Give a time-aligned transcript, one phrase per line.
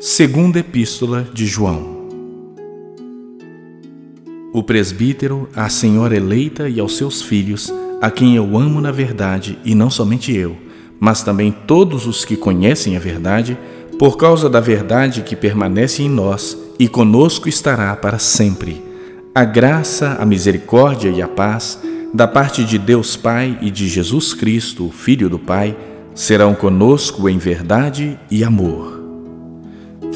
[0.00, 2.06] Segunda Epístola de João
[4.52, 9.58] O presbítero, a senhora eleita e aos seus filhos, a quem eu amo na verdade,
[9.64, 10.56] e não somente eu,
[11.00, 13.58] mas também todos os que conhecem a verdade,
[13.98, 18.80] por causa da verdade que permanece em nós e conosco estará para sempre.
[19.34, 21.76] A graça, a misericórdia e a paz,
[22.14, 25.76] da parte de Deus Pai e de Jesus Cristo, Filho do Pai,
[26.14, 28.97] serão conosco em verdade e amor.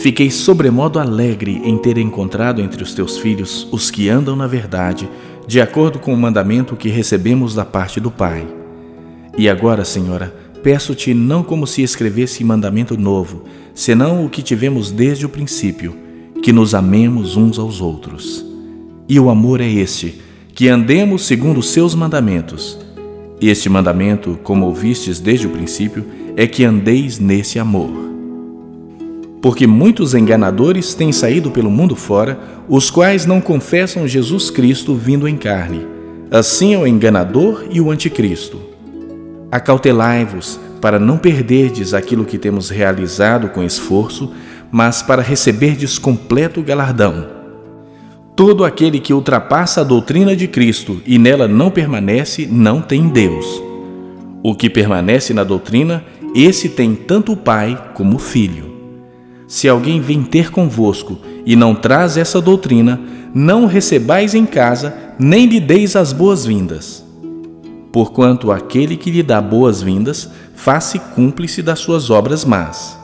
[0.03, 5.09] Fiquei sobremodo alegre em ter encontrado entre os teus filhos os que andam na verdade,
[5.47, 8.45] de acordo com o mandamento que recebemos da parte do Pai.
[9.39, 13.45] E agora, Senhora, peço-te não como se escrevesse mandamento novo,
[13.77, 15.97] senão o que tivemos desde o princípio,
[16.43, 18.45] que nos amemos uns aos outros.
[19.09, 20.21] E o amor é este,
[20.53, 22.77] que andemos segundo os seus mandamentos.
[23.41, 26.05] Este mandamento, como ouvistes desde o princípio,
[26.37, 28.12] é que andeis nesse amor
[29.43, 35.27] porque muitos enganadores têm saído pelo mundo fora, os quais não confessam Jesus Cristo vindo
[35.27, 35.85] em carne.
[36.31, 38.61] Assim é o enganador e o anticristo.
[39.51, 44.33] Acautelai-vos para não perderdes aquilo que temos realizado com esforço,
[44.71, 47.27] mas para receberdes completo galardão.
[48.37, 53.61] Todo aquele que ultrapassa a doutrina de Cristo e nela não permanece, não tem Deus.
[54.43, 58.72] O que permanece na doutrina, esse tem tanto o Pai como o Filho.
[59.53, 62.99] Se alguém vem ter convosco e não traz essa doutrina,
[63.35, 67.05] não o recebais em casa, nem lhe deis as boas-vindas.
[67.93, 72.99] Porquanto aquele que lhe dá boas-vindas, faz-se cúmplice das suas obras más.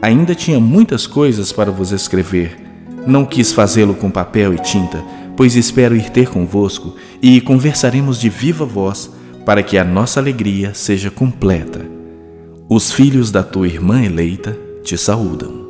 [0.00, 2.58] Ainda tinha muitas coisas para vos escrever.
[3.06, 5.04] Não quis fazê-lo com papel e tinta,
[5.36, 9.10] pois espero ir ter convosco e conversaremos de viva voz,
[9.44, 11.84] para que a nossa alegria seja completa.
[12.66, 15.69] Os filhos da tua irmã eleita te saúdam.